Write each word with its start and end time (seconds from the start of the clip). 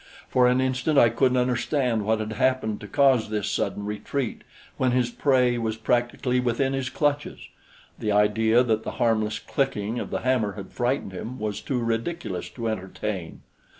For 0.29 0.47
an 0.47 0.59
instant 0.59 0.97
I 0.97 1.09
couldn't 1.09 1.37
understand 1.37 2.05
what 2.05 2.19
had 2.19 2.31
happened 2.33 2.81
to 2.81 2.87
cause 2.87 3.29
this 3.29 3.51
sudden 3.51 3.85
retreat 3.85 4.41
when 4.77 4.93
his 4.93 5.11
prey 5.11 5.59
was 5.59 5.77
practically 5.77 6.39
within 6.39 6.73
his 6.73 6.89
clutches. 6.89 7.49
The 7.99 8.11
idea 8.11 8.63
that 8.63 8.81
the 8.83 8.93
harmless 8.97 9.37
clicking 9.37 9.99
of 9.99 10.09
the 10.09 10.21
hammer 10.21 10.53
had 10.53 10.71
frightened 10.73 11.11
him 11.11 11.37
was 11.37 11.61
too 11.61 11.79
ridiculous 11.83 12.49
to 12.49 12.67
entertain. 12.67 13.41